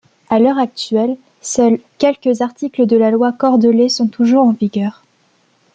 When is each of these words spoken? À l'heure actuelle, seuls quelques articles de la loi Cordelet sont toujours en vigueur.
À 0.31 0.39
l'heure 0.39 0.57
actuelle, 0.57 1.15
seuls 1.43 1.79
quelques 1.99 2.41
articles 2.41 2.87
de 2.87 2.97
la 2.97 3.11
loi 3.11 3.31
Cordelet 3.31 3.87
sont 3.87 4.07
toujours 4.07 4.45
en 4.45 4.51
vigueur. 4.53 5.03